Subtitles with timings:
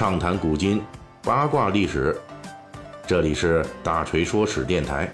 [0.00, 0.82] 畅谈古今，
[1.22, 2.18] 八卦历史。
[3.06, 5.12] 这里是大锤说史电台。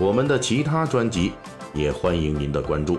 [0.00, 1.32] 我们的其他专辑
[1.72, 2.98] 也欢迎您的关注。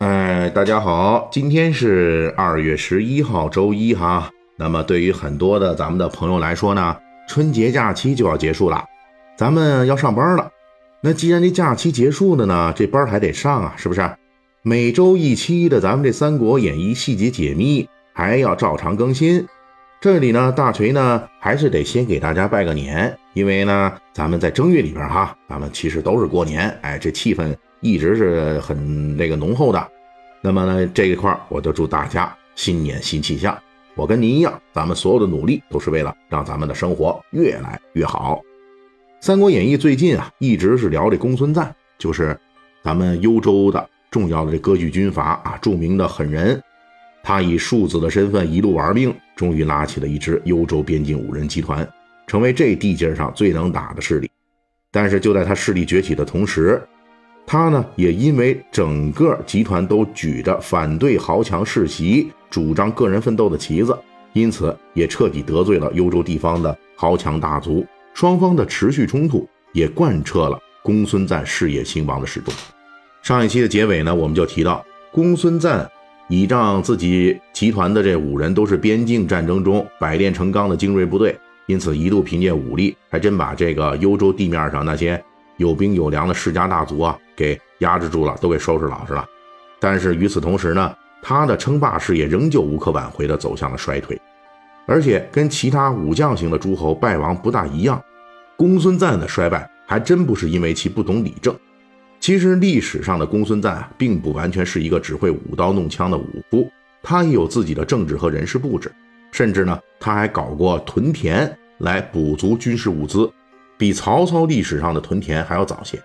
[0.00, 4.28] 哎，大家好，今天是二月十一号，周一哈。
[4.56, 6.94] 那么对于很多的咱们的朋友来说呢，
[7.26, 8.84] 春节假期就要结束了，
[9.38, 10.52] 咱们要上班了。
[11.02, 14.08] 那既然这假期结束了呢，这班还得上啊，是不是？
[14.62, 19.46] 每周一期的咱们这《三国演义》细节解密还要照常更新。
[19.98, 29.88] 这里呢，大锤呢还是得先给大家拜个年，因为呢，咱们在正月里边哈，咱们其实都是过年，哎，这气氛一直是很那个浓厚的。
[30.42, 33.58] 那么呢，这一块我就祝大家新年新气象。
[33.94, 38.36] 我跟您一样，咱们所有的努力都是为了让咱们的生活越来越好。
[39.22, 42.34] 《三国演义》最近啊，一直是聊这公孙瓒，就是
[42.82, 46.58] 咱们幽州的重要的这割据军阀啊，著名的狠人。
[47.22, 51.86] 他以庶子的身份一路玩命，终于拉起了一支幽州边境五人集团，
[52.26, 54.30] 成为这地界上最能打的势力。
[54.90, 56.82] 但是就在他势力崛起的同时，
[57.46, 63.94] 他呢也因为整个集团都举着反对豪强世袭、主张个人奋斗的旗子，
[64.32, 67.84] 因此也彻底得罪了幽州地方的豪强大族。
[68.20, 72.52] 双方的持续冲突也贯彻了公孙瓒事业兴亡的始终。
[73.22, 75.90] 上一期的结尾呢，我们就提到公孙瓒
[76.28, 85.18] 倚仗自己集团的这五人都是边境战争中百炼成钢的精锐部队，因此一度凭借武力，还真把这个幽州地面上那些
[85.56, 89.26] 有兵有粮的世家大族啊给压制住了，都给收拾老实了。
[89.80, 94.20] 但是与此同时呢，他的称霸事业仍旧无可挽回地走向了衰退。
[94.86, 98.02] 而且跟其他武将型的诸侯败亡不大一样，
[98.60, 101.58] 公孙瓒的衰败还真不是因为其不懂理政。
[102.20, 106.70] 其实历史上的公孙瓒啊，并不完全是一个只会舞刀弄枪的武夫，
[107.02, 108.92] 他也有自己的政治和人事布置，
[109.32, 113.32] 甚至呢，他还搞过屯田来补足军事物资，
[113.78, 115.98] 比曹操历史上的屯田还要早些。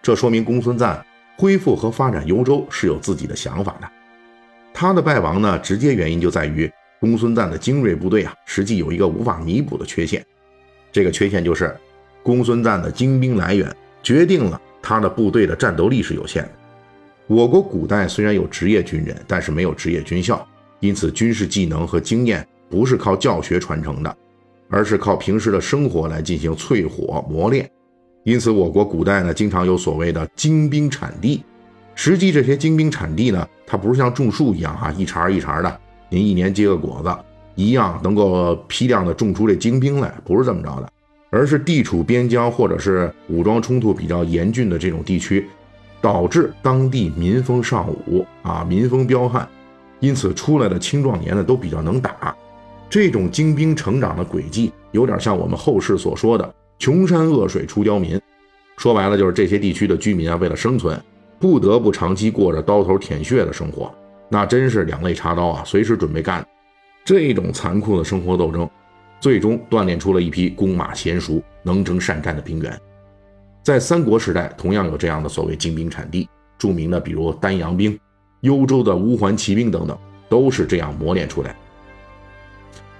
[0.00, 1.04] 这说明公孙瓒
[1.36, 3.88] 恢复和发展幽州是有自己的想法的。
[4.72, 6.70] 他的败亡呢，直接原因就在于。
[7.00, 10.24] 公孙瓒的精锐部队啊，实际有一个无法弥补的缺陷，
[10.92, 11.76] 这个缺陷就是
[12.26, 13.72] 公孙瓒的精兵来源
[14.02, 16.50] 决定了他的部队的战斗力是有限的。
[17.28, 20.44] 我国古代虽然有职业军人，但是没有职业军校，
[20.80, 24.16] 因此军事技能和经验不是靠教学传承的，
[24.68, 27.70] 而是靠平时的生活来进行淬火磨练。
[28.24, 31.44] 因此，我国古代呢，经常有所谓的精兵产地。
[31.94, 35.80] 实际这些精兵产地呢，它不是像种树一样哈，一茬一茬的。
[36.08, 37.16] 您一年结个果子，
[37.54, 40.90] 一样能够批量的种出这精兵来，不是这么着的，
[41.30, 45.46] 而是地处边疆或者是武装冲突比较严峻的这种地区，
[46.00, 49.48] 导致当地民风尚武啊，民风彪悍，
[50.00, 52.34] 因此出来的青壮年呢都比较能打。
[52.88, 58.20] 这种精兵成长的轨迹，有点像我们后世所说的“穷山恶水出刁民”，
[58.78, 60.98] 说白了就是这些地区的居民啊，为了生存，
[61.40, 63.92] 不得不长期过着刀头舔血的生活。
[64.28, 66.46] 那真是两肋插刀啊，随时准备干。
[67.04, 68.68] 这种残酷的生活斗争，
[69.26, 72.80] 最终锻炼出了一批弓马娴熟、能征善战的兵员。
[73.60, 77.98] 在三国时代，同样有这样的所谓精兵产地，著名的比如丹阳兵、
[78.42, 79.98] 幽州的乌桓骑兵等等，
[80.28, 81.56] 都是这样磨练出来。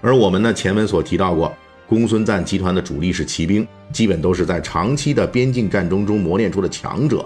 [0.01, 1.55] 而我们呢，前文所提到过，
[1.89, 7.25] 公孙瓒集团的主力是骑兵，基本都是在长期的边境战争中磨练出的强者，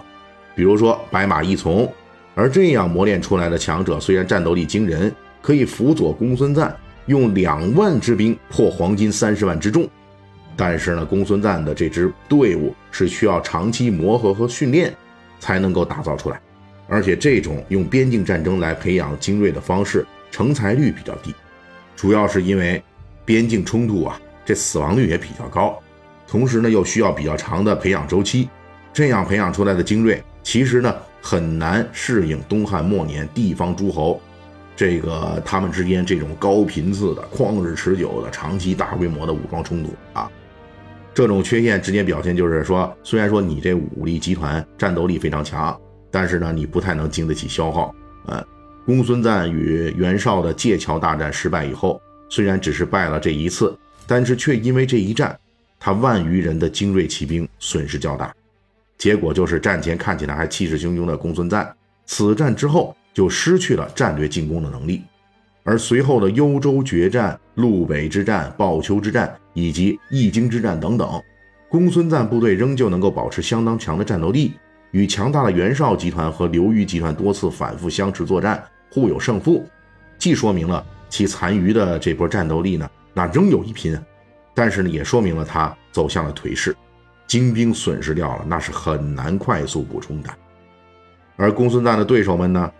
[0.54, 1.90] 比如说白马义从。
[2.34, 6.70] 而这样磨练出来的强者，虽然战斗力惊人，可以辅佐公孙瓒
[7.06, 9.88] 用两万之兵破黄金三十万之众，
[10.56, 14.94] 但是呢，公孙瓒的这支队伍是需要长期磨合和训练
[15.38, 16.40] 才能够打造出来，
[16.88, 21.34] 而且这种用边境战争来培养精锐的方式，成才率比较低，
[21.96, 22.82] 主要是因为
[23.24, 25.78] 边境冲突啊，这死亡率也比较高，
[26.26, 28.48] 同时呢，又需要比较长的培养周期，
[28.92, 30.94] 这样培养出来的精锐，其实呢。
[31.22, 34.18] 很难适应东汉末年地方诸侯，
[34.80, 40.32] 这个他们之间这种高频次的、旷日持久的、长期大规模的武装冲突啊，
[41.12, 45.78] 这种缺陷直接表现就是说，虽然说你这武力集团战斗力非常强，
[46.10, 47.94] 但是呢，你不太能经得起消耗。
[48.28, 48.42] 嗯，
[48.86, 52.00] 公孙瓒与袁绍的界桥大战失败以后，
[52.30, 55.38] 虽然只是败了这一次，但是却因为这一战，
[55.78, 58.34] 他万余人的精锐骑兵损失较大。
[58.96, 61.70] 结果就是战前看起来还气势汹汹的公孙瓒，
[62.06, 65.02] 此战之后就失去了战略进攻的能力，
[65.64, 71.22] 而随后的幽州决战、路北之战、鲍丘之战以及易京之战等等，
[71.68, 74.52] 公孙瓒部队仍旧能够保持相当强的战斗力，
[74.92, 79.68] 与强大的袁绍集团和刘虞集团多次反复相持作战，互有胜负，
[80.18, 83.98] 既说明了其残余的这波战斗力呢，那仍有一拼，
[84.54, 86.74] 但是呢，也说明了他走向了颓势，
[87.26, 90.30] 精兵损失掉了，那是很难快速补充的。
[91.36, 92.70] 而公孙瓒的对手们呢，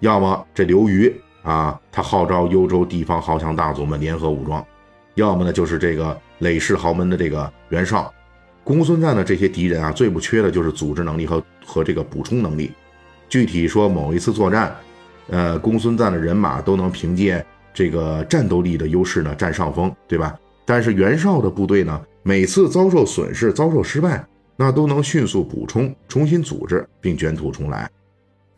[0.00, 4.60] 要么这刘虞啊，他号召幽州地方豪强大族们联合武装；
[5.14, 8.12] 要么呢，就是这个累世豪门的这个袁绍。
[8.64, 12.72] 公孙瓒的这些敌人啊，最不缺的就是组织能力和和这个补充能力。
[13.28, 14.74] 具体说，某一次作战，
[15.28, 20.36] 呃，公孙瓒的人马都能凭借这个战斗力的优势呢占上风，对吧？
[20.64, 24.26] 但是袁绍的部队呢，每次遭受损失、遭受失败，
[24.56, 27.88] 那都能迅速补充、重新组织并卷土重来。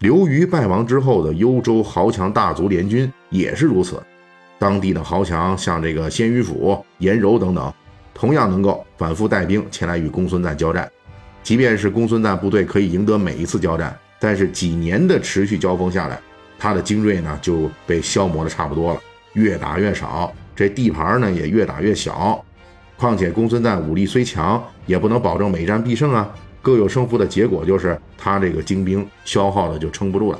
[0.00, 4.00] 刘虞败亡之后的幽州豪强大族联军也是如此，
[4.56, 7.72] 当地的豪强像这个鲜于府、颜柔等等。
[8.14, 10.88] 同样能够反复带兵前来与公孙瓒交战，
[11.42, 16.20] 即便是公孙瓒部队可以赢得每一次交战，但是几年的持续交锋下来，
[16.60, 19.00] 他的精锐呢就被消磨的差不多了，
[19.32, 22.44] 越打越少，这地盘呢也越打越小。
[22.96, 26.32] 况且公孙瓒武力虽强，也不能保证每战必胜啊，
[26.68, 30.38] 各有胜负的结果就是他这个精兵消耗的就撑不住了。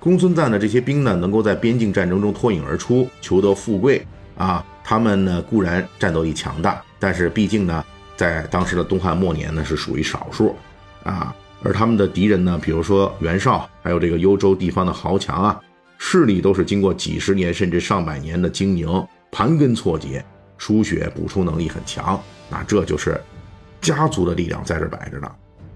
[0.00, 4.06] 公孙瓒的这些兵呢，能够在边境战争中脱颖而出，求得富贵
[4.38, 4.64] 啊。
[4.82, 7.84] 他们呢固然战斗力强大，但是毕竟呢，
[8.16, 10.56] 在当时的东汉末年呢是属于少数
[11.02, 11.36] 啊。
[11.62, 15.60] 而他们的敌人呢，比如说袁绍，还有这个幽州地方的豪强啊，
[15.98, 20.24] 势力都是经过几十年甚至上百年的经营，盘根错节，
[20.56, 22.18] 输血补充能力很强。
[22.48, 23.20] 那这就是
[23.86, 25.30] 家族的力量在这摆着呢。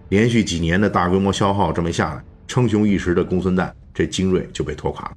[0.08, 5.16] 连续几年的大规模消耗这么下来，称雄一时的公孙瓒这精锐就被拖垮了。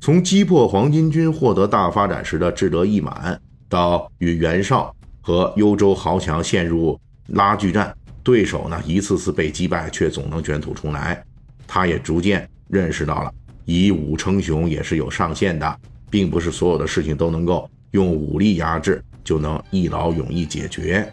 [0.00, 3.38] 从击破黄巾军获得大发展时的志得意满，
[3.68, 11.22] 到与袁绍和幽州豪强陷入拉锯战，对手呢一次次被击败，却总能卷土重来。
[11.66, 13.30] 他也逐渐认识到了
[13.66, 21.12] 以武称雄也是有上限的，并不是所有的事情都能够用武力压制就能一劳永逸解决。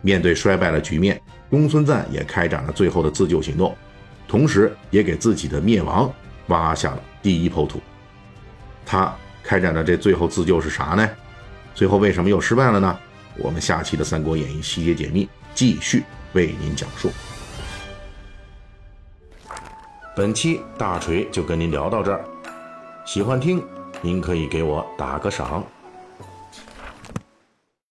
[0.00, 3.76] 面对衰败的局面，公孙瓒也开展了最后的自救行动，
[4.26, 6.12] 同时也给自己的灭亡
[6.48, 7.80] 挖下了第一抔土。
[8.86, 11.08] 他开展的这最后自救是啥呢？
[11.74, 12.98] 最后为什么又失败了呢？
[13.36, 16.02] 我们下期的《三国演义》细节解密继续
[16.32, 17.10] 为您讲述。
[20.16, 22.24] 本期大锤就跟您聊到这儿，
[23.06, 23.64] 喜欢听
[24.02, 25.64] 您可以给我打个赏。